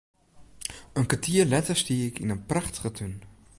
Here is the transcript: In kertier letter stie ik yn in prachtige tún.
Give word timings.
In 0.99 1.05
kertier 1.11 1.45
letter 1.49 1.75
stie 1.81 2.05
ik 2.09 2.15
yn 2.23 2.33
in 2.35 2.45
prachtige 2.51 2.91
tún. 2.97 3.15